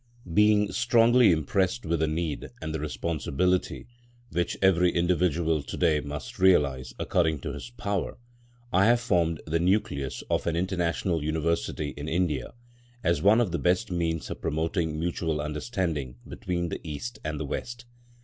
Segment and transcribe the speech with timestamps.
[0.33, 3.85] Being strongly impressed with the need and the responsibility,
[4.31, 8.17] which every individual to day must realise according to his power,
[8.73, 12.55] I have formed the nucleus of an International University in India,
[13.03, 17.45] as one of the best means of promoting mutual understanding between the East and the
[17.45, 17.85] West.